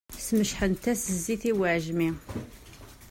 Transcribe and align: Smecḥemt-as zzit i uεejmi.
Smecḥemt-as 0.25 1.01
zzit 1.15 1.43
i 1.51 1.51
uεejmi. 1.57 2.09